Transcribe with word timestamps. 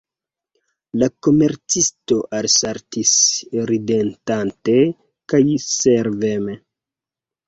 La 1.01 1.07
komercisto 1.25 2.15
alsaltis 2.37 3.11
ridetante 3.71 4.75
kaj 5.35 5.43
serveme. 5.67 6.57